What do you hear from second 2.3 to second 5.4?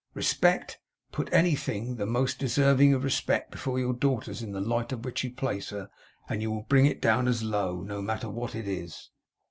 deserving of respect before your daughters in the light in which you